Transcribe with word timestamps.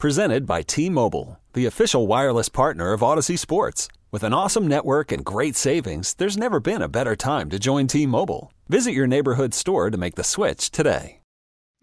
Presented 0.00 0.46
by 0.46 0.62
T-Mobile, 0.62 1.38
the 1.52 1.66
official 1.66 2.06
wireless 2.06 2.48
partner 2.48 2.94
of 2.94 3.02
Audacy 3.02 3.38
Sports. 3.38 3.86
With 4.10 4.22
an 4.22 4.32
awesome 4.32 4.66
network 4.66 5.12
and 5.12 5.22
great 5.22 5.56
savings, 5.56 6.14
there's 6.14 6.38
never 6.38 6.58
been 6.58 6.80
a 6.80 6.88
better 6.88 7.14
time 7.14 7.50
to 7.50 7.58
join 7.58 7.86
T-Mobile. 7.86 8.50
Visit 8.66 8.92
your 8.92 9.06
neighborhood 9.06 9.52
store 9.52 9.90
to 9.90 9.98
make 9.98 10.14
the 10.14 10.24
switch 10.24 10.70
today. 10.70 11.20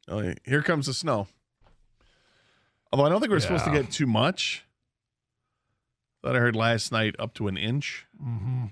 Oh, 0.07 0.33
here 0.43 0.63
comes 0.63 0.87
the 0.87 0.95
snow. 0.95 1.27
Although 2.91 3.05
I 3.05 3.09
don't 3.09 3.19
think 3.19 3.29
we're 3.29 3.37
yeah. 3.37 3.41
supposed 3.43 3.65
to 3.65 3.71
get 3.71 3.91
too 3.91 4.07
much. 4.07 4.65
Thought 6.23 6.37
I 6.37 6.39
heard 6.39 6.55
last 6.55 6.91
night 6.91 7.15
up 7.19 7.35
to 7.35 7.47
an 7.47 7.55
inch. 7.55 8.07
Mm-hmm. 8.19 8.65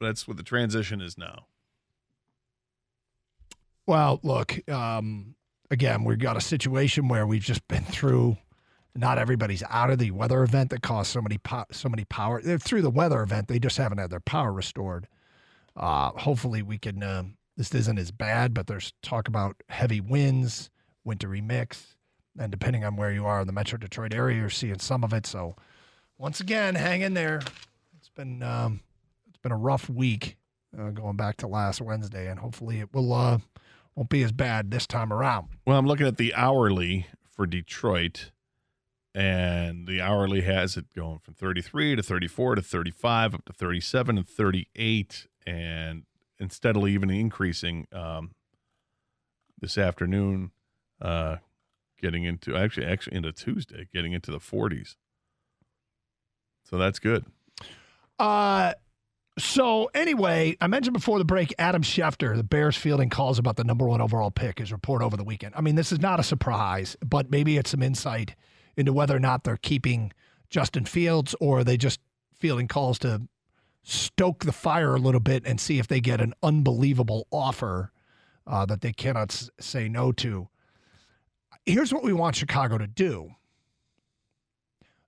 But 0.00 0.06
that's 0.06 0.26
what 0.26 0.36
the 0.36 0.42
transition 0.42 1.00
is 1.00 1.16
now. 1.16 1.46
Well, 3.86 4.18
look, 4.24 4.68
um, 4.68 5.36
again, 5.70 6.04
we've 6.04 6.18
got 6.18 6.36
a 6.36 6.40
situation 6.40 7.08
where 7.08 7.26
we've 7.26 7.42
just 7.42 7.66
been 7.68 7.84
through 7.84 8.36
not 8.94 9.18
everybody's 9.18 9.62
out 9.68 9.90
of 9.90 9.98
the 9.98 10.10
weather 10.10 10.42
event 10.42 10.70
that 10.70 10.82
caused 10.82 11.10
so 11.10 11.20
many 11.20 11.38
po- 11.38 11.66
so 11.70 11.88
many 11.88 12.04
power. 12.04 12.40
They're 12.40 12.58
through 12.58 12.82
the 12.82 12.90
weather 12.90 13.22
event. 13.22 13.48
They 13.48 13.58
just 13.58 13.76
haven't 13.76 13.98
had 13.98 14.10
their 14.10 14.20
power 14.20 14.52
restored. 14.52 15.06
Uh, 15.76 16.10
hopefully, 16.12 16.62
we 16.62 16.78
can. 16.78 17.02
Uh, 17.02 17.24
this 17.56 17.74
isn't 17.74 17.98
as 17.98 18.10
bad, 18.10 18.54
but 18.54 18.66
there's 18.66 18.92
talk 19.02 19.28
about 19.28 19.56
heavy 19.68 20.00
winds, 20.00 20.70
wintry 21.04 21.40
mix, 21.40 21.96
and 22.38 22.50
depending 22.50 22.84
on 22.84 22.96
where 22.96 23.12
you 23.12 23.24
are 23.26 23.40
in 23.40 23.46
the 23.46 23.52
Metro 23.52 23.78
Detroit 23.78 24.12
area, 24.12 24.38
you're 24.38 24.50
seeing 24.50 24.78
some 24.78 25.04
of 25.04 25.12
it. 25.12 25.26
So, 25.26 25.56
once 26.18 26.40
again, 26.40 26.74
hang 26.74 27.02
in 27.02 27.14
there. 27.14 27.40
It's 27.98 28.08
been 28.14 28.42
um, 28.42 28.80
it's 29.28 29.38
been 29.38 29.52
a 29.52 29.56
rough 29.58 29.88
week 29.90 30.36
uh, 30.78 30.90
going 30.90 31.16
back 31.16 31.36
to 31.38 31.46
last 31.46 31.80
Wednesday, 31.80 32.28
and 32.30 32.40
hopefully, 32.40 32.80
it 32.80 32.92
will 32.94 33.12
uh, 33.12 33.38
won't 33.96 34.10
be 34.10 34.22
as 34.22 34.32
bad 34.32 34.70
this 34.70 34.86
time 34.86 35.12
around. 35.12 35.48
Well, 35.66 35.78
I'm 35.78 35.86
looking 35.86 36.06
at 36.06 36.18
the 36.18 36.34
hourly 36.34 37.06
for 37.30 37.46
Detroit 37.46 38.30
and 39.16 39.86
the 39.86 39.98
hourly 40.02 40.42
has 40.42 40.76
it 40.76 40.84
going 40.94 41.18
from 41.20 41.32
33 41.32 41.96
to 41.96 42.02
34 42.02 42.56
to 42.56 42.62
35 42.62 43.34
up 43.34 43.44
to 43.46 43.52
37 43.54 44.18
and 44.18 44.28
38 44.28 45.26
and 45.46 46.02
and 46.38 46.52
steadily 46.52 46.92
even 46.92 47.08
increasing 47.08 47.86
um, 47.92 48.32
this 49.58 49.78
afternoon 49.78 50.50
uh, 51.00 51.36
getting 51.98 52.24
into 52.24 52.54
actually 52.54 52.84
actually 52.84 53.16
into 53.16 53.32
tuesday 53.32 53.88
getting 53.92 54.12
into 54.12 54.30
the 54.30 54.38
40s 54.38 54.96
so 56.64 56.76
that's 56.76 56.98
good 56.98 57.24
uh 58.18 58.74
so 59.38 59.90
anyway, 59.94 60.56
I 60.60 60.66
mentioned 60.66 60.94
before 60.94 61.18
the 61.18 61.24
break, 61.24 61.54
Adam 61.58 61.82
Schefter, 61.82 62.36
the 62.36 62.42
Bears 62.44 62.76
fielding 62.76 63.10
calls 63.10 63.38
about 63.38 63.56
the 63.56 63.64
number 63.64 63.86
one 63.86 64.00
overall 64.00 64.30
pick, 64.30 64.58
his 64.58 64.72
report 64.72 65.02
over 65.02 65.16
the 65.16 65.24
weekend. 65.24 65.54
I 65.56 65.60
mean, 65.60 65.74
this 65.74 65.92
is 65.92 66.00
not 66.00 66.18
a 66.20 66.22
surprise, 66.22 66.96
but 67.04 67.30
maybe 67.30 67.58
it's 67.58 67.70
some 67.70 67.82
insight 67.82 68.34
into 68.76 68.92
whether 68.92 69.14
or 69.14 69.20
not 69.20 69.44
they're 69.44 69.58
keeping 69.58 70.12
Justin 70.48 70.84
Fields 70.86 71.34
or 71.40 71.64
they 71.64 71.76
just 71.76 72.00
fielding 72.34 72.68
calls 72.68 72.98
to 73.00 73.22
stoke 73.82 74.44
the 74.44 74.52
fire 74.52 74.94
a 74.94 74.98
little 74.98 75.20
bit 75.20 75.44
and 75.46 75.60
see 75.60 75.78
if 75.78 75.86
they 75.86 76.00
get 76.00 76.20
an 76.20 76.34
unbelievable 76.42 77.26
offer 77.30 77.92
uh, 78.46 78.64
that 78.66 78.80
they 78.80 78.92
cannot 78.92 79.30
s- 79.30 79.50
say 79.60 79.88
no 79.88 80.12
to. 80.12 80.48
Here's 81.64 81.92
what 81.92 82.02
we 82.02 82.12
want 82.12 82.36
Chicago 82.36 82.78
to 82.78 82.86
do 82.86 83.32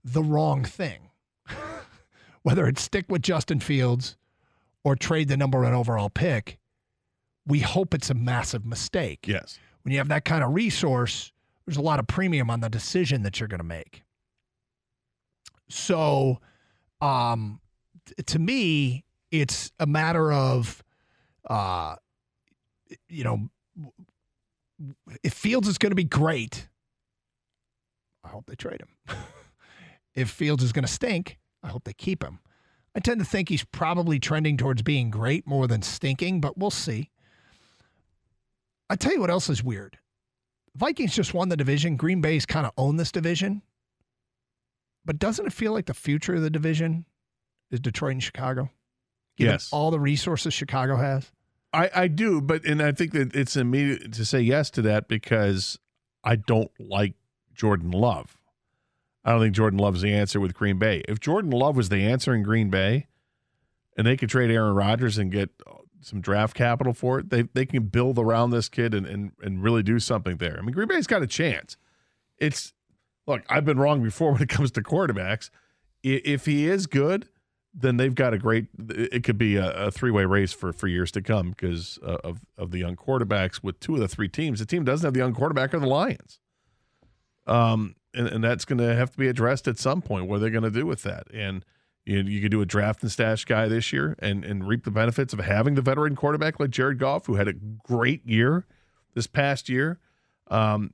the 0.05 0.23
wrong 0.23 0.65
thing. 0.65 1.11
Whether 2.43 2.67
it's 2.69 2.83
stick 2.83 3.07
with 3.09 3.23
Justin 3.23 3.61
Fields 3.61 4.17
or 4.89 4.97
trade 4.97 5.29
the 5.29 5.37
number 5.37 5.61
one 5.61 5.75
overall 5.75 6.09
pick, 6.09 6.59
we 7.47 7.59
hope 7.61 7.93
it's 7.93 8.09
a 8.09 8.15
massive 8.15 8.65
mistake. 8.65 9.29
Yes. 9.29 9.59
When 9.83 9.93
you 9.93 9.99
have 9.99 10.09
that 10.09 10.25
kind 10.25 10.43
of 10.43 10.55
resource, 10.55 11.31
there's 11.67 11.77
a 11.77 11.83
lot 11.83 11.99
of 11.99 12.07
premium 12.07 12.49
on 12.49 12.61
the 12.61 12.71
decision 12.71 13.23
that 13.25 13.39
you're 13.39 13.49
going 13.49 13.61
to 13.61 13.65
make. 13.65 14.03
So, 15.69 16.39
um, 17.03 17.61
t- 18.07 18.15
to 18.23 18.39
me, 18.39 19.05
it's 19.31 19.71
a 19.79 19.87
matter 19.87 20.33
of, 20.33 20.83
uh, 21.51 21.97
you 23.11 23.25
know, 23.25 23.51
if 25.23 25.35
Fields 25.35 25.69
is 25.69 25.77
going 25.77 25.91
to 25.91 25.97
be 25.97 26.05
great, 26.05 26.67
I 28.25 28.29
hope 28.29 28.47
they 28.47 28.55
trade 28.55 28.81
him. 28.81 29.17
if 30.15 30.31
Fields 30.31 30.65
is 30.65 30.73
going 30.73 30.87
to 30.87 30.93
stink, 30.93 31.39
I 31.63 31.69
hope 31.69 31.85
they 31.85 31.93
keep 31.93 32.25
him. 32.25 32.39
I 32.99 33.01
tend 33.01 33.21
to 33.21 33.25
think 33.25 33.49
he's 33.49 33.63
probably 33.63 34.19
trending 34.19 34.57
towards 34.57 34.83
being 34.83 35.09
great 35.09 35.47
more 35.47 35.69
than 35.69 35.83
stinking, 35.83 36.41
but 36.41 36.59
we'll 36.59 36.73
see. 36.73 37.11
I 38.91 38.97
tell 38.97 39.13
you 39.13 39.21
what 39.21 39.31
else 39.31 39.49
is 39.49 39.63
weird. 39.63 39.99
Vikings 40.75 41.15
just 41.15 41.33
won 41.33 41.49
the 41.49 41.57
division. 41.57 41.95
Green 41.95 42.21
Bay's 42.21 42.45
kind 42.45 42.67
of 42.67 42.73
own 42.77 42.97
this 42.97 43.13
division. 43.13 43.63
But 45.05 45.21
doesn't 45.21 45.47
it 45.47 45.53
feel 45.53 45.73
like 45.73 45.87
the 45.87 45.95
future 45.95 46.35
of 46.35 46.43
the 46.43 46.51
division 46.51 47.05
is 47.71 47.79
Detroit 47.79 48.15
and 48.15 48.23
Chicago? 48.23 48.69
Given 49.37 49.53
yes. 49.53 49.69
All 49.73 49.93
the 49.93 50.01
resources 50.01 50.53
Chicago 50.53 50.97
has? 50.97 51.31
I, 51.73 51.91
I 51.95 52.09
do, 52.09 52.41
but 52.41 52.65
and 52.65 52.83
I 52.83 52.91
think 52.91 53.13
that 53.13 53.33
it's 53.33 53.55
immediate 53.55 54.13
to 54.15 54.25
say 54.25 54.41
yes 54.41 54.71
to 54.71 54.83
that 54.83 55.07
because 55.07 55.79
I 56.25 56.35
don't 56.35 56.73
like 56.81 57.15
Jordan 57.55 57.93
Love. 57.93 58.37
I 59.29 59.33
don't 59.33 59.43
think 59.43 59.55
Jordan 59.55 59.79
Love's 59.79 60.01
the 60.01 60.15
answer 60.15 60.41
with 60.41 60.55
Green 60.55 60.79
Bay. 60.79 61.03
If 61.07 61.21
Jordan 61.21 61.51
Love 61.51 61.77
was 61.77 61.91
the 61.91 62.03
answer 62.03 62.35
in 62.35 62.43
Green 62.43 62.71
Bay 62.71 63.09
and 63.95 64.07
they 64.07 64.17
could 64.17 64.31
trade 64.31 64.51
Aaron 64.51 64.75
Rodgers 64.75 65.19
and 65.19 65.31
get 65.31 65.51
some 66.01 66.23
draft 66.23 66.57
capital 66.57 66.95
for 66.95 67.19
it, 67.19 67.29
they 67.29 67.43
they 67.43 67.67
can 67.67 67.89
build 67.89 68.19
around 68.19 68.53
this 68.53 68.71
kid 68.71 68.95
and 68.95 69.05
and, 69.07 69.33
and 69.43 69.63
really 69.63 69.83
do 69.83 69.99
something 69.99 70.39
there. 70.39 70.57
I 70.59 70.63
mean, 70.63 70.73
Green 70.73 70.89
Bay's 70.89 71.07
got 71.07 71.21
a 71.21 71.27
chance. 71.27 71.77
It's 72.39 72.73
look, 73.27 73.43
I've 73.51 73.67
been 73.67 73.79
wrong 73.79 74.03
before 74.03 74.33
when 74.33 74.41
it 74.41 74.49
comes 74.49 74.71
to 74.71 74.83
quarterbacks. 74.83 75.51
If 76.03 76.47
he 76.47 76.67
is 76.67 76.87
good, 76.87 77.29
then 77.75 77.99
they've 77.99 78.15
got 78.15 78.33
a 78.33 78.39
great. 78.39 78.69
It 78.89 79.25
could 79.25 79.37
be 79.37 79.57
a, 79.57 79.71
a 79.73 79.91
three 79.91 80.11
way 80.11 80.25
race 80.25 80.55
for 80.55 80.73
for 80.73 80.89
years 80.89 81.13
to 81.13 81.21
come 81.21 81.51
because 81.51 81.99
uh, 82.03 82.17
of 82.25 82.47
of 82.57 82.71
the 82.71 82.79
young 82.79 82.97
quarterbacks 82.97 83.63
with 83.63 83.79
two 83.79 83.93
of 83.93 84.01
the 84.01 84.09
three 84.09 84.29
teams. 84.29 84.61
The 84.61 84.65
team 84.65 84.85
doesn't 84.85 85.07
have 85.07 85.13
the 85.13 85.21
young 85.21 85.35
quarterback 85.35 85.75
or 85.75 85.81
the 85.81 85.87
Lions. 85.87 86.41
Um, 87.47 87.95
and, 88.19 88.27
and 88.27 88.45
that's 88.45 88.65
going 88.65 88.79
to 88.79 88.95
have 88.95 89.13
to 89.13 89.17
be 89.17 89.29
addressed 89.29 89.69
at 89.69 89.79
some 89.79 90.03
point. 90.03 90.27
What 90.27 90.37
are 90.37 90.39
they 90.41 90.51
going 90.51 90.65
to 90.65 90.71
do 90.71 90.85
with 90.85 91.03
that? 91.05 91.29
And 91.33 91.65
you, 92.05 92.19
you 92.23 92.43
could 92.43 92.51
do 92.51 92.61
a 92.61 92.67
draft 92.67 93.03
and 93.03 93.13
stash 93.13 93.45
guy 93.45 93.69
this 93.69 93.93
year 93.93 94.17
and, 94.19 94.45
and 94.45 94.67
reap 94.67 94.85
the 94.85 94.91
benefits 94.91 95.33
of 95.33 95.39
having 95.39 95.77
the 95.77 95.83
veteran 95.83 96.17
quarterback 96.17 96.59
like 96.59 96.71
Jared 96.71 96.99
Goff, 96.99 97.27
who 97.27 97.37
had 97.37 97.47
a 97.47 97.53
great 97.53 98.27
year 98.27 98.67
this 99.15 99.29
past 99.29 99.69
year, 99.69 100.01
um, 100.49 100.93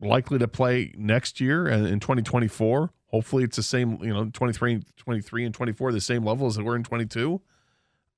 likely 0.00 0.38
to 0.38 0.46
play 0.46 0.94
next 0.96 1.40
year 1.40 1.66
and 1.66 1.86
in 1.86 1.98
2024. 1.98 2.92
Hopefully, 3.06 3.42
it's 3.42 3.56
the 3.56 3.62
same, 3.64 3.98
you 4.00 4.14
know, 4.14 4.30
23, 4.32 4.82
23 4.96 5.44
and 5.44 5.52
24, 5.52 5.90
the 5.90 6.00
same 6.00 6.24
level 6.24 6.46
as 6.46 6.54
they 6.54 6.62
were 6.62 6.76
in 6.76 6.84
22. 6.84 7.40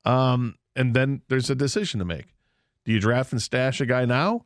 Um, 0.05 0.57
and 0.77 0.93
then 0.93 1.23
there's 1.29 1.49
a 1.49 1.55
decision 1.55 1.99
to 2.01 2.05
make. 2.05 2.27
Do 2.85 2.93
you 2.93 3.01
draft 3.01 3.33
and 3.33 3.41
stash 3.41 3.81
a 3.81 3.87
guy 3.87 4.05
now? 4.05 4.45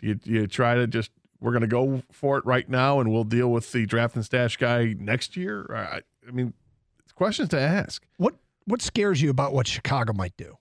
Do 0.00 0.08
you, 0.08 0.14
do 0.16 0.30
you 0.32 0.46
try 0.48 0.74
to 0.74 0.88
just, 0.88 1.12
we're 1.44 1.52
going 1.52 1.60
to 1.60 1.66
go 1.66 2.02
for 2.10 2.38
it 2.38 2.46
right 2.46 2.66
now 2.68 3.00
and 3.00 3.12
we'll 3.12 3.22
deal 3.22 3.52
with 3.52 3.70
the 3.70 3.84
draft 3.84 4.16
and 4.16 4.24
stash 4.24 4.56
guy 4.56 4.94
next 4.98 5.36
year? 5.36 5.66
I, 5.70 6.00
I 6.26 6.30
mean, 6.32 6.54
questions 7.14 7.50
to 7.50 7.60
ask. 7.60 8.04
What 8.16 8.36
what 8.64 8.80
scares 8.80 9.20
you 9.20 9.28
about 9.28 9.52
what 9.52 9.66
Chicago 9.66 10.14
might 10.14 10.36
do? 10.38 10.56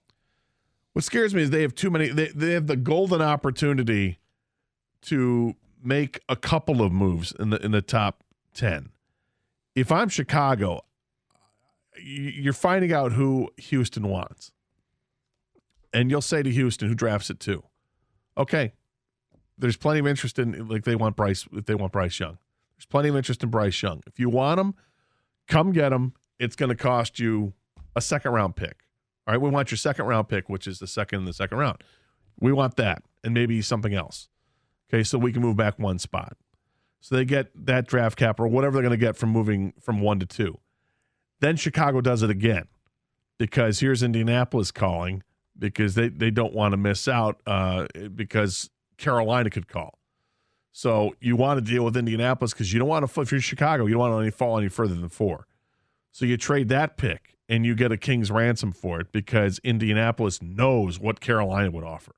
What 0.91 1.05
scares 1.05 1.33
me 1.33 1.41
is 1.41 1.51
they 1.51 1.61
have 1.61 1.73
too 1.73 1.89
many. 1.89 2.09
They, 2.09 2.27
they 2.27 2.51
have 2.51 2.67
the 2.67 2.75
golden 2.75 3.21
opportunity 3.21 4.19
to 5.03 5.55
make 5.81 6.19
a 6.27 6.35
couple 6.35 6.81
of 6.81 6.91
moves 6.91 7.33
in 7.39 7.49
the 7.49 7.63
in 7.63 7.71
the 7.71 7.81
top 7.81 8.23
ten. 8.53 8.89
If 9.73 9.89
I'm 9.89 10.09
Chicago, 10.09 10.81
you're 11.97 12.51
finding 12.51 12.91
out 12.91 13.13
who 13.13 13.49
Houston 13.57 14.09
wants, 14.09 14.51
and 15.93 16.11
you'll 16.11 16.21
say 16.21 16.43
to 16.43 16.51
Houston, 16.51 16.89
who 16.89 16.93
drafts 16.93 17.29
it 17.29 17.39
too. 17.39 17.63
Okay, 18.37 18.73
there's 19.57 19.77
plenty 19.77 19.99
of 19.99 20.07
interest 20.07 20.39
in 20.39 20.67
like 20.67 20.83
they 20.83 20.95
want 20.95 21.15
Bryce. 21.15 21.47
If 21.53 21.65
they 21.65 21.75
want 21.75 21.91
Bryce 21.91 22.19
Young, 22.19 22.37
there's 22.77 22.85
plenty 22.85 23.09
of 23.09 23.15
interest 23.15 23.43
in 23.43 23.49
Bryce 23.49 23.81
Young. 23.81 24.01
If 24.07 24.19
you 24.19 24.29
want 24.29 24.59
him, 24.59 24.73
come 25.47 25.71
get 25.71 25.93
him 25.93 26.13
it's 26.43 26.55
going 26.55 26.69
to 26.69 26.75
cost 26.75 27.19
you 27.19 27.53
a 27.95 28.01
second 28.01 28.31
round 28.31 28.55
pick. 28.55 28.81
All 29.25 29.33
right, 29.33 29.41
we 29.41 29.49
want 29.49 29.71
your 29.71 29.77
second 29.77 30.05
round 30.05 30.27
pick, 30.27 30.49
which 30.49 30.67
is 30.67 30.79
the 30.79 30.87
second 30.87 31.19
in 31.19 31.25
the 31.25 31.33
second 31.33 31.57
round. 31.57 31.77
We 32.39 32.51
want 32.51 32.75
that 32.75 33.03
and 33.23 33.33
maybe 33.33 33.61
something 33.61 33.93
else. 33.93 34.27
Okay, 34.89 35.03
so 35.03 35.17
we 35.17 35.31
can 35.31 35.41
move 35.41 35.55
back 35.55 35.79
one 35.79 35.99
spot. 35.99 36.35
So 36.99 37.15
they 37.15 37.25
get 37.25 37.51
that 37.65 37.87
draft 37.87 38.17
capital, 38.17 38.45
or 38.45 38.49
whatever 38.49 38.73
they're 38.73 38.81
going 38.81 38.99
to 38.99 39.05
get 39.05 39.15
from 39.15 39.29
moving 39.29 39.73
from 39.79 40.01
one 40.01 40.19
to 40.19 40.25
two. 40.25 40.59
Then 41.39 41.55
Chicago 41.55 42.01
does 42.01 42.23
it 42.23 42.29
again 42.29 42.67
because 43.37 43.79
here's 43.79 44.03
Indianapolis 44.03 44.71
calling 44.71 45.23
because 45.57 45.95
they, 45.95 46.09
they 46.09 46.31
don't 46.31 46.53
want 46.53 46.71
to 46.71 46.77
miss 46.77 47.07
out 47.07 47.41
uh, 47.45 47.87
because 48.15 48.69
Carolina 48.97 49.49
could 49.49 49.67
call. 49.67 49.99
So 50.71 51.15
you 51.19 51.35
want 51.35 51.63
to 51.63 51.71
deal 51.71 51.85
with 51.85 51.95
Indianapolis 51.95 52.51
because 52.53 52.73
you 52.73 52.79
don't 52.79 52.87
want 52.87 53.07
to, 53.07 53.21
if 53.21 53.31
you're 53.31 53.39
Chicago, 53.41 53.85
you 53.85 53.93
don't 53.93 53.99
want 54.11 54.25
to 54.25 54.31
fall 54.31 54.57
any 54.57 54.69
further 54.69 54.95
than 54.95 55.09
four. 55.09 55.45
So 56.11 56.25
you 56.25 56.35
trade 56.37 56.69
that 56.69 56.97
pick 56.97 57.37
and 57.47 57.65
you 57.65 57.75
get 57.75 57.91
a 57.91 57.97
king's 57.97 58.31
ransom 58.31 58.71
for 58.71 58.99
it 58.99 59.11
because 59.11 59.59
Indianapolis 59.63 60.41
knows 60.41 60.99
what 60.99 61.19
Carolina 61.19 61.69
would 61.71 61.83
offer. 61.83 62.15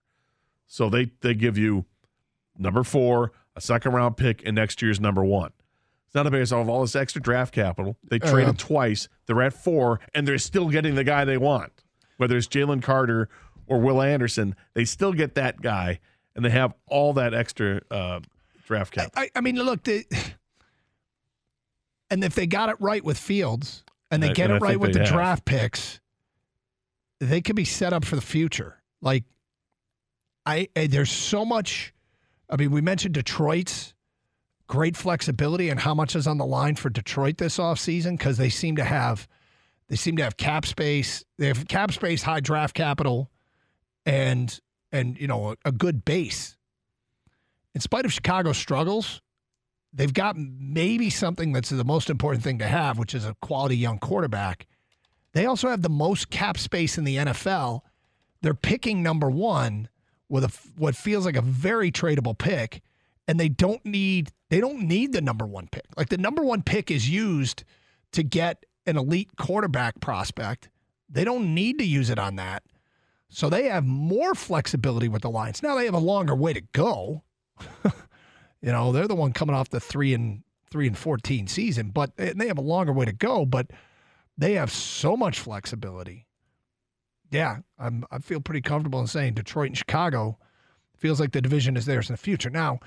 So 0.67 0.89
they 0.89 1.11
they 1.21 1.33
give 1.33 1.57
you 1.57 1.85
number 2.57 2.83
four, 2.83 3.31
a 3.55 3.61
second 3.61 3.91
round 3.93 4.17
pick, 4.17 4.41
and 4.45 4.55
next 4.55 4.81
year's 4.81 4.99
number 4.99 5.23
one. 5.23 5.51
It's 6.07 6.15
not 6.15 6.27
a 6.27 6.31
base 6.31 6.51
of 6.51 6.69
all 6.69 6.81
this 6.81 6.95
extra 6.95 7.21
draft 7.21 7.53
capital. 7.53 7.97
They 8.03 8.19
Uh, 8.21 8.29
traded 8.31 8.57
twice. 8.57 9.09
They're 9.25 9.41
at 9.41 9.53
four, 9.53 9.99
and 10.13 10.27
they're 10.27 10.37
still 10.37 10.69
getting 10.69 10.95
the 10.95 11.03
guy 11.03 11.25
they 11.25 11.37
want. 11.37 11.83
Whether 12.17 12.37
it's 12.37 12.47
Jalen 12.47 12.81
Carter 12.81 13.27
or 13.67 13.79
Will 13.81 14.01
Anderson, 14.01 14.55
they 14.73 14.85
still 14.85 15.11
get 15.13 15.35
that 15.35 15.61
guy, 15.61 15.99
and 16.35 16.43
they 16.43 16.49
have 16.49 16.73
all 16.87 17.13
that 17.13 17.33
extra 17.33 17.81
uh, 17.89 18.19
draft 18.65 18.93
capital. 18.93 19.11
I, 19.15 19.29
I 19.35 19.41
mean, 19.41 19.55
look, 19.55 19.83
the, 19.83 20.05
and 22.09 22.23
if 22.23 22.35
they 22.35 22.47
got 22.47 22.69
it 22.69 22.75
right 22.79 23.03
with 23.03 23.17
Fields 23.17 23.83
and 24.11 24.21
they 24.21 24.29
I- 24.29 24.33
get 24.33 24.49
and 24.49 24.57
it 24.57 24.61
right 24.61 24.79
with 24.79 24.93
the 24.93 24.99
have. 24.99 25.07
draft 25.09 25.45
picks, 25.45 25.99
they 27.19 27.41
could 27.41 27.55
be 27.55 27.65
set 27.65 27.93
up 27.93 28.05
for 28.05 28.15
the 28.15 28.21
future. 28.21 28.81
Like, 29.01 29.23
I, 30.45 30.67
I 30.75 30.87
there's 30.87 31.11
so 31.11 31.45
much. 31.45 31.93
I 32.49 32.57
mean, 32.57 32.71
we 32.71 32.81
mentioned 32.81 33.15
Detroit's 33.15 33.93
great 34.67 34.95
flexibility 34.97 35.69
and 35.69 35.79
how 35.79 35.93
much 35.93 36.15
is 36.15 36.27
on 36.27 36.37
the 36.37 36.45
line 36.45 36.75
for 36.75 36.89
Detroit 36.89 37.37
this 37.37 37.57
offseason 37.57 38.17
because 38.17 38.37
they 38.37 38.49
seem 38.49 38.75
to 38.75 38.83
have 38.83 39.27
they 39.87 39.95
seem 39.95 40.17
to 40.17 40.23
have 40.23 40.37
cap 40.37 40.65
space. 40.65 41.23
They 41.37 41.47
have 41.47 41.67
cap 41.67 41.91
space, 41.91 42.23
high 42.23 42.39
draft 42.39 42.75
capital, 42.75 43.29
and 44.05 44.59
and 44.91 45.17
you 45.19 45.27
know 45.27 45.51
a, 45.51 45.55
a 45.65 45.71
good 45.71 46.05
base. 46.05 46.57
In 47.73 47.81
spite 47.81 48.05
of 48.05 48.13
Chicago's 48.13 48.57
struggles, 48.57 49.21
they've 49.93 50.13
got 50.13 50.37
maybe 50.37 51.09
something 51.09 51.51
that's 51.51 51.69
the 51.69 51.83
most 51.83 52.09
important 52.09 52.43
thing 52.43 52.59
to 52.59 52.67
have, 52.67 52.97
which 52.97 53.13
is 53.13 53.25
a 53.25 53.35
quality 53.41 53.77
young 53.77 53.99
quarterback. 53.99 54.67
They 55.33 55.45
also 55.45 55.69
have 55.69 55.81
the 55.81 55.89
most 55.89 56.29
cap 56.29 56.57
space 56.57 56.97
in 56.97 57.03
the 57.03 57.17
NFL. 57.17 57.81
They're 58.41 58.53
picking 58.53 59.03
number 59.03 59.29
one 59.29 59.89
with 60.29 60.43
a 60.43 60.51
what 60.77 60.95
feels 60.95 61.25
like 61.25 61.35
a 61.35 61.41
very 61.41 61.91
tradable 61.91 62.37
pick, 62.37 62.81
and 63.27 63.39
they 63.39 63.49
don't 63.49 63.85
need 63.85 64.31
they 64.49 64.61
don't 64.61 64.87
need 64.87 65.11
the 65.11 65.21
number 65.21 65.45
one 65.45 65.67
pick. 65.71 65.85
Like 65.97 66.09
the 66.09 66.17
number 66.17 66.43
one 66.43 66.61
pick 66.61 66.89
is 66.89 67.09
used 67.09 67.63
to 68.13 68.23
get 68.23 68.65
an 68.85 68.97
elite 68.97 69.35
quarterback 69.37 69.99
prospect. 69.99 70.69
They 71.09 71.23
don't 71.23 71.53
need 71.53 71.79
to 71.79 71.85
use 71.85 72.09
it 72.09 72.19
on 72.19 72.35
that. 72.37 72.63
So 73.35 73.49
they 73.49 73.67
have 73.67 73.85
more 73.85 74.33
flexibility 74.33 75.09
with 75.09 75.23
the 75.23 75.29
Lions. 75.29 75.61
Now 75.61 75.75
they 75.75 75.83
have 75.83 75.93
a 75.93 75.99
longer 75.99 76.33
way 76.33 76.53
to 76.53 76.61
go. 76.71 77.21
you 77.83 78.71
know, 78.71 78.93
they're 78.93 79.09
the 79.09 79.15
one 79.15 79.33
coming 79.33 79.53
off 79.53 79.67
the 79.67 79.81
three 79.81 80.13
and 80.13 80.41
three 80.71 80.87
and 80.87 80.97
fourteen 80.97 81.45
season, 81.47 81.89
but 81.89 82.11
eh, 82.17 82.31
they 82.33 82.47
have 82.47 82.57
a 82.57 82.61
longer 82.61 82.93
way 82.93 83.03
to 83.03 83.11
go. 83.11 83.45
But 83.45 83.71
they 84.37 84.53
have 84.53 84.71
so 84.71 85.17
much 85.17 85.41
flexibility. 85.41 86.27
Yeah, 87.29 87.57
I'm 87.77 88.05
I 88.09 88.19
feel 88.19 88.39
pretty 88.39 88.61
comfortable 88.61 89.01
in 89.01 89.07
saying 89.07 89.33
Detroit 89.33 89.67
and 89.67 89.77
Chicago 89.77 90.37
feels 90.95 91.19
like 91.19 91.33
the 91.33 91.41
division 91.41 91.75
is 91.75 91.85
theirs 91.85 92.09
in 92.09 92.13
the 92.13 92.17
future. 92.17 92.49
Now, 92.49 92.79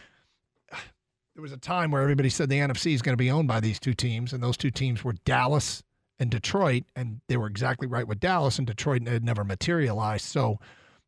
there 0.72 1.42
was 1.42 1.52
a 1.52 1.58
time 1.58 1.90
where 1.90 2.00
everybody 2.00 2.30
said 2.30 2.48
the 2.48 2.58
NFC 2.58 2.94
is 2.94 3.02
going 3.02 3.12
to 3.12 3.22
be 3.22 3.30
owned 3.30 3.48
by 3.48 3.60
these 3.60 3.78
two 3.78 3.92
teams, 3.92 4.32
and 4.32 4.42
those 4.42 4.56
two 4.56 4.70
teams 4.70 5.04
were 5.04 5.12
Dallas 5.26 5.82
and 6.18 6.30
Detroit, 6.30 6.84
and 6.96 7.20
they 7.28 7.36
were 7.36 7.46
exactly 7.46 7.86
right 7.86 8.06
with 8.06 8.20
Dallas, 8.20 8.58
and 8.58 8.66
Detroit 8.66 9.06
had 9.06 9.24
never 9.24 9.44
materialized. 9.44 10.24
So, 10.24 10.58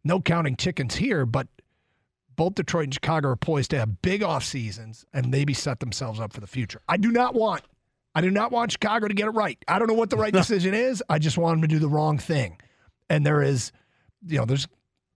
no 0.05 0.21
counting 0.21 0.57
chickens 0.57 0.97
here, 0.97 1.27
but 1.27 1.49
both 2.37 2.55
Detroit 2.55 2.85
and 2.85 2.95
Chicago 2.95 3.29
are 3.29 3.37
poised 3.37 3.71
to 3.73 3.79
have 3.79 4.01
big 4.01 4.23
off 4.23 4.45
seasons 4.45 5.05
and 5.13 5.31
maybe 5.31 5.53
set 5.53 5.81
themselves 5.81 6.21
up 6.21 6.33
for 6.33 6.41
the 6.41 6.47
future. 6.47 6.81
I 6.89 6.97
do 6.97 7.11
not 7.11 7.35
want, 7.35 7.63
I 8.15 8.23
do 8.23 8.31
not 8.31 8.51
want 8.51 8.73
Chicago 8.73 9.09
to 9.09 9.15
get 9.15 9.27
it 9.27 9.33
right. 9.33 9.63
I 9.69 9.79
don't 9.79 9.89
know 9.89 9.95
what 9.95 10.11
the 10.11 10.17
right 10.17 10.33
decision 10.43 10.73
is. 10.73 11.03
I 11.09 11.19
just 11.19 11.37
want 11.37 11.61
them 11.61 11.69
to 11.69 11.75
do 11.75 11.79
the 11.79 11.89
wrong 11.89 12.19
thing, 12.19 12.59
and 13.09 13.27
there 13.27 13.43
is, 13.43 13.73
you 14.27 14.39
know, 14.39 14.45
there's 14.45 14.67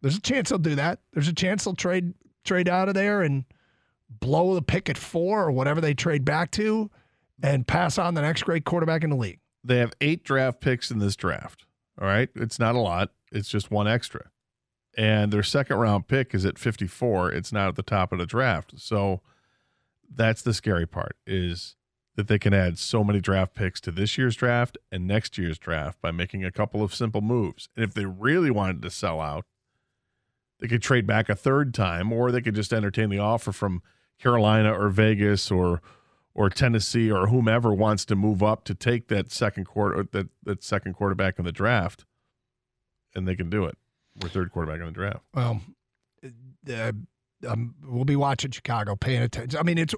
there's 0.02 0.16
a 0.16 0.20
chance 0.20 0.50
they'll 0.50 0.58
do 0.58 0.74
that. 0.74 0.98
There's 1.14 1.28
a 1.28 1.32
chance 1.32 1.64
they'll 1.64 1.74
trade 1.74 2.12
trade 2.44 2.68
out 2.68 2.88
of 2.88 2.94
there 2.94 3.22
and 3.22 3.44
blow 4.10 4.54
the 4.54 4.62
pick 4.62 4.90
at 4.90 4.98
four 4.98 5.44
or 5.44 5.50
whatever 5.50 5.80
they 5.80 5.94
trade 5.94 6.26
back 6.26 6.50
to, 6.52 6.90
and 7.42 7.66
pass 7.66 7.96
on 7.96 8.12
the 8.12 8.20
next 8.20 8.42
great 8.42 8.66
quarterback 8.66 9.02
in 9.02 9.08
the 9.08 9.16
league. 9.16 9.38
They 9.64 9.78
have 9.78 9.94
eight 10.00 10.24
draft 10.24 10.60
picks 10.60 10.90
in 10.90 10.98
this 10.98 11.16
draft. 11.16 11.64
All 12.00 12.06
right. 12.06 12.28
It's 12.34 12.58
not 12.58 12.74
a 12.74 12.80
lot, 12.80 13.10
it's 13.32 13.48
just 13.48 13.70
one 13.70 13.88
extra. 13.88 14.30
And 14.96 15.32
their 15.32 15.42
second 15.42 15.76
round 15.76 16.06
pick 16.06 16.34
is 16.34 16.44
at 16.44 16.58
54. 16.58 17.32
It's 17.32 17.52
not 17.52 17.68
at 17.68 17.76
the 17.76 17.82
top 17.82 18.12
of 18.12 18.18
the 18.18 18.26
draft. 18.26 18.74
So 18.76 19.22
that's 20.12 20.42
the 20.42 20.54
scary 20.54 20.86
part 20.86 21.16
is 21.26 21.76
that 22.16 22.28
they 22.28 22.38
can 22.38 22.54
add 22.54 22.78
so 22.78 23.02
many 23.02 23.20
draft 23.20 23.54
picks 23.54 23.80
to 23.80 23.90
this 23.90 24.16
year's 24.16 24.36
draft 24.36 24.78
and 24.92 25.06
next 25.06 25.36
year's 25.36 25.58
draft 25.58 26.00
by 26.00 26.12
making 26.12 26.44
a 26.44 26.52
couple 26.52 26.82
of 26.82 26.94
simple 26.94 27.20
moves. 27.20 27.68
And 27.74 27.84
if 27.84 27.94
they 27.94 28.04
really 28.04 28.50
wanted 28.50 28.82
to 28.82 28.90
sell 28.90 29.20
out, 29.20 29.44
they 30.60 30.68
could 30.68 30.82
trade 30.82 31.06
back 31.06 31.28
a 31.28 31.34
third 31.34 31.74
time, 31.74 32.12
or 32.12 32.30
they 32.30 32.40
could 32.40 32.54
just 32.54 32.72
entertain 32.72 33.10
the 33.10 33.18
offer 33.18 33.50
from 33.50 33.82
Carolina 34.20 34.72
or 34.72 34.88
Vegas 34.90 35.50
or 35.50 35.82
or 36.34 36.50
Tennessee 36.50 37.10
or 37.10 37.28
whomever 37.28 37.72
wants 37.72 38.04
to 38.06 38.16
move 38.16 38.42
up 38.42 38.64
to 38.64 38.74
take 38.74 39.08
that 39.08 39.30
second 39.30 39.64
quarter 39.66 40.06
that 40.12 40.28
that 40.42 40.62
second 40.64 40.94
quarterback 40.94 41.38
in 41.38 41.44
the 41.44 41.52
draft, 41.52 42.04
and 43.14 43.26
they 43.28 43.36
can 43.36 43.48
do 43.50 43.64
it. 43.64 43.76
Or 44.22 44.28
third 44.28 44.52
quarterback 44.52 44.80
in 44.80 44.86
the 44.86 44.92
draft. 44.92 45.20
Well, 45.34 45.60
uh, 46.72 46.92
um, 47.48 47.74
we'll 47.84 48.04
be 48.04 48.16
watching 48.16 48.50
Chicago, 48.52 48.94
paying 48.96 49.22
attention. 49.22 49.58
I 49.58 49.62
mean, 49.64 49.78
it's 49.78 49.94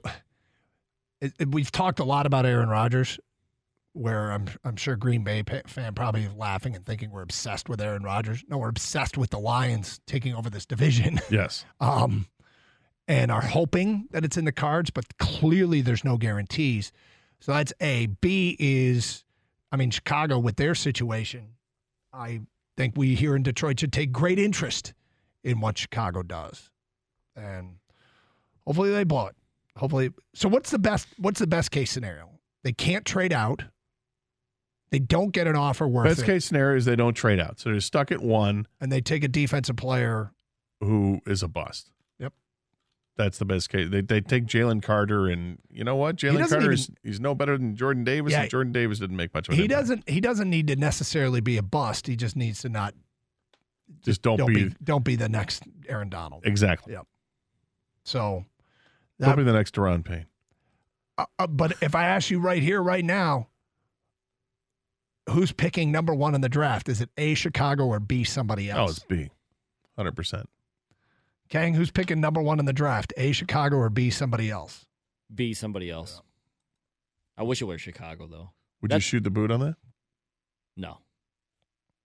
it, 1.20 1.32
it- 1.38 1.50
we've 1.50 1.70
talked 1.72 2.00
a 2.00 2.04
lot 2.04 2.26
about 2.26 2.46
Aaron 2.46 2.68
Rodgers, 2.68 3.18
where 3.92 4.30
I'm 4.32 4.46
I'm 4.64 4.76
sure 4.76 4.96
Green 4.96 5.22
Bay 5.22 5.42
fan 5.66 5.94
probably 5.94 6.28
laughing 6.36 6.74
and 6.76 6.84
thinking 6.84 7.10
we're 7.10 7.22
obsessed 7.22 7.68
with 7.68 7.80
Aaron 7.80 8.02
Rodgers. 8.02 8.42
No, 8.48 8.58
we're 8.58 8.68
obsessed 8.68 9.16
with 9.18 9.30
the 9.30 9.38
Lions 9.38 10.00
taking 10.06 10.34
over 10.34 10.48
this 10.50 10.64
division. 10.66 11.20
Yes. 11.30 11.64
um, 11.80 12.26
and 13.08 13.30
are 13.30 13.42
hoping 13.42 14.08
that 14.10 14.24
it's 14.24 14.36
in 14.36 14.44
the 14.44 14.52
cards, 14.52 14.90
but 14.90 15.04
clearly 15.18 15.80
there's 15.80 16.04
no 16.04 16.16
guarantees. 16.16 16.92
So 17.40 17.52
that's 17.52 17.72
A. 17.80 18.06
B 18.06 18.56
is, 18.58 19.24
I 19.70 19.76
mean, 19.76 19.90
Chicago 19.90 20.38
with 20.38 20.56
their 20.56 20.74
situation, 20.74 21.54
I 22.12 22.40
think 22.76 22.94
we 22.96 23.14
here 23.14 23.36
in 23.36 23.42
Detroit 23.42 23.78
should 23.80 23.92
take 23.92 24.12
great 24.12 24.38
interest 24.38 24.94
in 25.44 25.60
what 25.60 25.78
Chicago 25.78 26.22
does, 26.22 26.70
and 27.36 27.76
hopefully 28.66 28.90
they 28.90 29.04
blow 29.04 29.26
it. 29.26 29.36
Hopefully, 29.76 30.10
so 30.34 30.48
what's 30.48 30.70
the 30.70 30.78
best? 30.78 31.06
What's 31.18 31.38
the 31.38 31.46
best 31.46 31.70
case 31.70 31.90
scenario? 31.92 32.30
They 32.64 32.72
can't 32.72 33.04
trade 33.04 33.32
out. 33.32 33.64
They 34.90 34.98
don't 34.98 35.30
get 35.32 35.46
an 35.46 35.56
offer 35.56 35.86
worth 35.86 36.06
Best 36.06 36.22
it, 36.22 36.26
case 36.26 36.44
scenario 36.46 36.76
is 36.78 36.84
they 36.84 36.96
don't 36.96 37.14
trade 37.14 37.38
out, 37.38 37.60
so 37.60 37.70
they're 37.70 37.80
stuck 37.80 38.10
at 38.10 38.22
one 38.22 38.66
and 38.80 38.90
they 38.90 39.00
take 39.00 39.22
a 39.22 39.28
defensive 39.28 39.76
player. 39.76 40.32
who 40.80 41.20
is 41.26 41.42
a 41.42 41.48
bust. 41.48 41.92
That's 43.16 43.38
the 43.38 43.44
best 43.46 43.70
case. 43.70 43.88
They 43.90 44.02
they 44.02 44.20
take 44.20 44.44
Jalen 44.44 44.82
Carter, 44.82 45.26
and 45.28 45.58
you 45.70 45.84
know 45.84 45.96
what? 45.96 46.16
Jalen 46.16 46.40
Carter 46.48 46.56
even- 46.60 46.72
is 46.74 46.90
he's 47.02 47.18
no 47.20 47.34
better 47.34 47.56
than 47.56 47.74
Jordan 47.74 48.04
Davis, 48.04 48.32
Yeah. 48.32 48.42
and 48.42 48.50
Jordan 48.50 48.72
Davis 48.72 48.98
didn't 48.98 49.16
make 49.16 49.32
much 49.32 49.48
of 49.48 49.52
an 49.54 49.58
He 49.58 49.64
impact. 49.64 49.80
doesn't. 49.80 50.08
He 50.10 50.20
doesn't 50.20 50.50
need 50.50 50.66
to 50.66 50.76
necessarily 50.76 51.40
be 51.40 51.56
a 51.56 51.62
bust. 51.62 52.06
He 52.06 52.14
just 52.16 52.36
needs 52.36 52.60
to 52.60 52.68
not 52.68 52.94
Just 54.02 54.20
don't, 54.20 54.36
don't 54.36 54.52
be, 54.52 54.64
be, 54.68 54.74
don't 54.84 55.04
be 55.04 55.16
the 55.16 55.28
next 55.30 55.62
Aaron 55.88 56.10
Donald. 56.10 56.42
exactly. 56.44 56.92
Yep. 56.92 57.06
So, 58.04 58.44
Don't 59.18 59.36
be 59.36 59.42
the 59.44 59.52
next 59.52 59.74
Da'Ron 59.74 60.04
Payne. 60.04 60.26
uh, 61.16 61.24
uh, 61.38 61.46
but 61.46 61.72
if 61.80 61.94
I 61.94 62.04
ask 62.06 62.30
you 62.30 62.38
right 62.38 62.62
here, 62.62 62.82
right 62.82 63.04
now, 63.04 63.48
who's 65.30 65.52
picking 65.52 65.90
number 65.90 66.14
one 66.14 66.34
in 66.34 66.40
the 66.40 66.48
draft? 66.48 66.88
Is 66.88 67.00
it 67.00 67.10
A 67.16 67.34
Chicago 67.34 67.86
or 67.86 67.98
B 67.98 68.24
somebody 68.24 68.70
else? 68.70 68.90
Oh, 68.90 68.90
it's? 68.92 68.98
B, 69.04 69.30
hundred 69.96 70.14
percent. 70.16 70.48
Kang, 71.48 71.74
who's 71.74 71.90
picking 71.90 72.20
number 72.20 72.40
one 72.42 72.58
in 72.58 72.64
the 72.64 72.72
draft? 72.72 73.12
A 73.16 73.32
Chicago 73.32 73.76
or 73.76 73.88
B 73.90 74.10
somebody 74.10 74.50
else? 74.50 74.84
B 75.34 75.54
somebody 75.54 75.90
else. 75.90 76.20
I 77.36 77.42
wish 77.42 77.60
it 77.60 77.64
were 77.66 77.78
Chicago 77.78 78.26
though. 78.26 78.50
Would 78.82 78.92
you 78.92 79.00
shoot 79.00 79.24
the 79.24 79.30
boot 79.30 79.50
on 79.50 79.60
that? 79.60 79.76
No, 80.76 80.98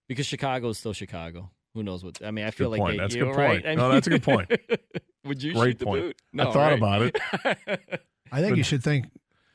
because 0.08 0.26
Chicago 0.26 0.70
is 0.70 0.78
still 0.78 0.94
Chicago. 0.94 1.52
Who 1.74 1.84
knows 1.84 2.04
what? 2.04 2.24
I 2.24 2.32
mean, 2.32 2.46
I 2.46 2.52
feel 2.52 2.68
Good 2.70 2.72
like 2.72 2.80
point. 2.82 2.94
they, 2.94 2.98
That's 3.04 3.16
a 3.16 3.18
good 3.20 3.26
know, 3.28 3.34
right? 3.34 3.48
point. 3.64 3.66
I 3.68 3.76
No, 3.76 3.90
that's 3.90 4.08
a 4.08 4.10
good 4.10 4.24
point. 4.24 4.52
Would 5.26 5.42
you 5.42 5.54
Great 5.54 5.72
shoot 5.72 5.80
the 5.80 5.86
point. 5.86 6.02
boot? 6.02 6.22
I 6.40 6.44
thought 6.46 6.56
right? 6.56 6.74
about 6.78 7.02
it. 7.04 7.18
I 8.32 8.42
think 8.42 8.58
you 8.58 8.64
should 8.64 8.84
think 8.84 9.06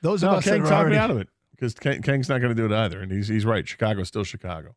those 0.02 0.22
of 0.22 0.30
No, 0.30 0.36
us 0.38 0.44
that 0.46 0.60
are 0.60 0.66
already, 0.72 0.92
me 0.92 0.98
out 0.98 1.10
of 1.10 1.18
it 1.18 1.28
because 1.50 1.74
Kang's 1.74 2.28
not 2.28 2.40
going 2.40 2.54
to 2.54 2.54
do 2.54 2.64
it 2.66 2.72
either, 2.72 3.00
and 3.00 3.10
he's 3.12 3.28
he's 3.28 3.44
right. 3.44 3.66
Chicago's 3.66 4.08
still 4.08 4.24
Chicago. 4.24 4.74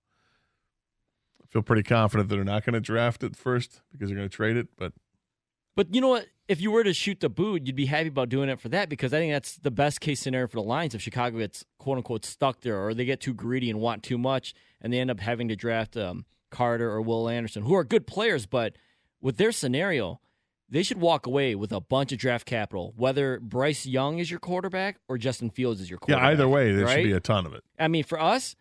I 1.50 1.54
feel 1.54 1.62
pretty 1.64 1.84
confident 1.84 2.30
that 2.30 2.36
they're 2.36 2.44
not 2.44 2.66
going 2.66 2.74
to 2.74 2.80
draft 2.80 3.24
it 3.24 3.36
first 3.36 3.82
because 3.92 4.10
they're 4.10 4.18
going 4.18 4.30
to 4.30 4.36
trade 4.36 4.58
it. 4.58 4.68
But 4.78 4.94
But 5.76 5.94
you 5.94 6.02
know 6.02 6.10
what? 6.10 6.28
if 6.50 6.60
you 6.60 6.72
were 6.72 6.84
to 6.84 6.94
shoot 6.94 7.20
the 7.20 7.30
boot, 7.30 7.68
you'd 7.68 7.76
be 7.76 7.86
happy 7.86 8.08
about 8.08 8.28
doing 8.28 8.50
it 8.50 8.60
for 8.60 8.70
that 8.70 8.90
because 8.90 9.14
I 9.14 9.20
think 9.20 9.32
that's 9.32 9.58
the 9.58 9.70
best 9.70 10.02
case 10.02 10.20
scenario 10.20 10.48
for 10.48 10.56
the 10.56 10.64
Lions 10.64 10.96
if 10.96 11.02
Chicago 11.02 11.38
gets 11.38 11.64
quote 11.78 11.98
unquote 11.98 12.26
stuck 12.26 12.62
there 12.62 12.78
or 12.84 12.96
they 12.96 13.06
get 13.06 13.22
too 13.22 13.36
greedy 13.36 13.70
and 13.70 13.80
want 13.80 14.02
too 14.02 14.18
much 14.18 14.56
and 14.82 14.92
they 14.92 15.00
end 15.00 15.12
up 15.12 15.20
having 15.20 15.48
to 15.50 15.56
draft 15.56 15.96
um, 15.96 16.26
Carter 16.50 16.90
or 16.90 17.04
Will 17.04 17.30
Anderson, 17.30 17.64
who 17.64 17.76
are 17.76 17.84
good 17.84 18.08
players, 18.08 18.48
but 18.48 18.76
with 19.22 19.38
their 19.38 19.52
scenario, 19.52 20.20
they 20.68 20.82
should 20.82 21.00
walk 21.00 21.28
away 21.28 21.54
with 21.54 21.72
a 21.72 21.80
bunch 21.80 22.12
of 22.12 22.18
draft 22.18 22.48
capital, 22.48 22.94
whether 22.98 23.40
Bryce 23.40 23.86
Young 23.86 24.18
is 24.18 24.32
your 24.32 24.40
quarterback 24.40 24.98
or 25.08 25.20
Justin 25.20 25.52
Fields 25.52 25.82
is 25.82 25.90
your 25.90 26.00
quarterback. 26.00 26.24
Yeah, 26.24 26.30
either 26.32 26.48
way, 26.48 26.72
there 26.72 26.86
right? 26.86 26.96
should 26.96 27.04
be 27.04 27.14
a 27.14 27.20
ton 27.20 27.46
of 27.46 27.54
it. 27.54 27.64
I 27.78 27.88
mean, 27.88 28.04
for 28.04 28.20
us, 28.20 28.56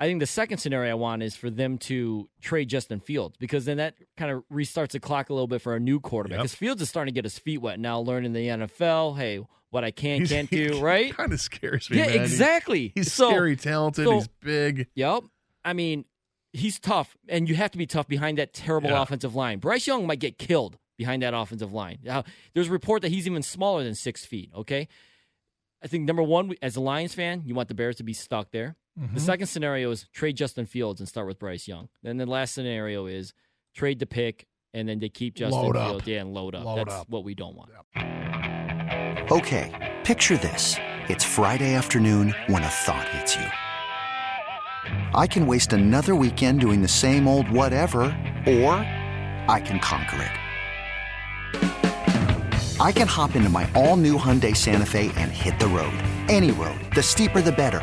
I 0.00 0.06
think 0.06 0.20
the 0.20 0.26
second 0.26 0.58
scenario 0.58 0.92
I 0.92 0.94
want 0.94 1.22
is 1.24 1.34
for 1.34 1.50
them 1.50 1.76
to 1.78 2.28
trade 2.40 2.68
Justin 2.68 3.00
Fields 3.00 3.36
because 3.38 3.64
then 3.64 3.78
that 3.78 3.94
kind 4.16 4.30
of 4.30 4.44
restarts 4.52 4.90
the 4.90 5.00
clock 5.00 5.28
a 5.30 5.34
little 5.34 5.48
bit 5.48 5.60
for 5.60 5.74
a 5.74 5.80
new 5.80 5.98
quarterback. 5.98 6.36
Yep. 6.36 6.42
Because 6.44 6.54
Fields 6.54 6.82
is 6.82 6.88
starting 6.88 7.12
to 7.12 7.16
get 7.18 7.24
his 7.24 7.38
feet 7.38 7.58
wet 7.58 7.80
now, 7.80 7.98
learning 7.98 8.32
the 8.32 8.46
NFL. 8.46 9.16
Hey, 9.16 9.44
what 9.70 9.82
I 9.84 9.90
can 9.90 10.18
He's- 10.18 10.30
can't 10.30 10.48
do, 10.50 10.80
right? 10.82 11.12
Kind 11.16 11.32
of 11.32 11.40
scares 11.40 11.90
me. 11.90 11.98
Yeah, 11.98 12.06
man. 12.06 12.20
Exactly. 12.22 12.92
He's 12.94 13.12
So- 13.12 13.30
scary 13.30 13.56
talented. 13.56 14.04
so- 14.06 14.14
he's 14.14 14.28
big. 14.40 14.86
Yep. 14.94 15.24
I 15.64 15.72
mean, 15.72 16.04
he's 16.52 16.78
tough, 16.78 17.16
and 17.28 17.48
you 17.48 17.56
have 17.56 17.72
to 17.72 17.78
be 17.78 17.86
tough 17.86 18.06
behind 18.06 18.38
that 18.38 18.54
terrible 18.54 18.90
Yeah. 18.90 19.02
offensive 19.02 19.34
line. 19.34 19.58
Bryce 19.58 19.86
Young 19.88 20.06
might 20.06 20.20
get 20.20 20.38
killed 20.38 20.78
behind 20.96 21.22
that 21.22 21.34
offensive 21.34 21.72
line. 21.72 21.98
Now, 22.04 22.22
there's 22.54 22.68
a 22.68 22.72
report 22.72 23.02
that 23.02 23.10
he's 23.10 23.26
even 23.26 23.42
smaller 23.42 23.82
than 23.84 23.94
six 23.96 24.24
feet. 24.24 24.50
Okay. 24.54 24.86
I 25.82 25.86
think 25.88 26.04
number 26.06 26.22
one, 26.22 26.54
as 26.62 26.74
a 26.76 26.80
Lions 26.80 27.14
fan, 27.14 27.42
you 27.44 27.54
want 27.54 27.68
the 27.68 27.74
Bears 27.74 27.96
to 27.96 28.02
be 28.02 28.12
stuck 28.12 28.50
there. 28.52 28.76
Mm-hmm. 28.98 29.14
The 29.14 29.20
second 29.20 29.46
scenario 29.46 29.90
is 29.90 30.06
trade 30.12 30.36
Justin 30.36 30.66
Fields 30.66 31.00
and 31.00 31.08
start 31.08 31.26
with 31.26 31.38
Bryce 31.38 31.68
Young. 31.68 31.88
Then 32.02 32.16
the 32.16 32.26
last 32.26 32.54
scenario 32.54 33.06
is 33.06 33.32
trade 33.74 34.00
the 34.00 34.06
pick 34.06 34.46
and 34.74 34.88
then 34.88 34.98
they 34.98 35.08
keep 35.08 35.34
Justin 35.34 35.62
Load 35.62 35.76
up. 35.76 35.88
Fields. 35.88 36.06
Yeah, 36.06 36.20
and 36.20 36.34
load 36.34 36.54
up. 36.54 36.64
Load 36.64 36.78
That's 36.78 36.92
up. 36.92 37.08
what 37.08 37.24
we 37.24 37.34
don't 37.34 37.56
want. 37.56 37.70
Okay, 39.30 39.96
picture 40.04 40.36
this. 40.36 40.76
It's 41.08 41.24
Friday 41.24 41.74
afternoon 41.74 42.34
when 42.48 42.62
a 42.62 42.68
thought 42.68 43.08
hits 43.08 43.36
you. 43.36 43.46
I 45.14 45.26
can 45.26 45.46
waste 45.46 45.72
another 45.72 46.14
weekend 46.14 46.60
doing 46.60 46.82
the 46.82 46.88
same 46.88 47.26
old 47.28 47.48
whatever, 47.50 48.02
or 48.46 48.74
I 49.48 49.60
can 49.64 49.80
conquer 49.80 50.22
it. 50.22 50.30
I 52.80 52.92
can 52.92 53.08
hop 53.08 53.34
into 53.34 53.48
my 53.48 53.68
all 53.74 53.96
new 53.96 54.16
Hyundai 54.16 54.56
Santa 54.56 54.86
Fe 54.86 55.10
and 55.16 55.32
hit 55.32 55.58
the 55.58 55.66
road. 55.66 55.92
Any 56.28 56.52
road. 56.52 56.78
The 56.94 57.02
steeper, 57.02 57.42
the 57.42 57.50
better. 57.52 57.82